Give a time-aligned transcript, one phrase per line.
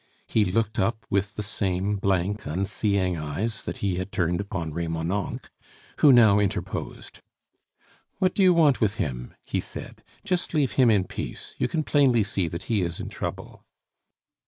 [0.25, 5.51] He looked up with the same blank, unseeing eyes that he had turned upon Remonencq,
[5.99, 7.19] who now interposed.
[8.17, 10.03] "What do you want with him?" he said.
[10.23, 13.63] "Just leave him in peace; you can plainly see that he is in trouble."